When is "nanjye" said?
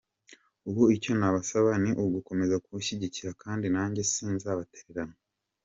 3.75-4.01